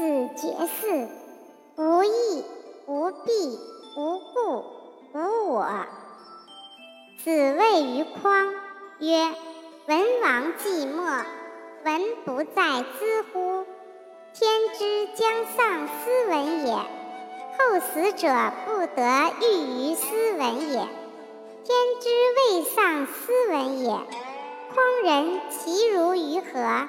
[0.00, 1.08] 子绝嗣，
[1.76, 2.44] 无义，
[2.86, 3.58] 无弊，
[3.98, 4.64] 无故，
[5.12, 5.66] 无我。
[7.22, 8.54] 子谓于匡
[8.98, 9.30] 曰
[9.86, 11.22] ：“文王寂寞，
[11.84, 13.66] 文不在兹乎？
[14.32, 18.28] 天之将丧斯文也，后死者
[18.64, 20.78] 不得欲于斯文也。
[21.62, 22.08] 天之
[22.38, 26.88] 未丧斯文也，匡人其如于何？”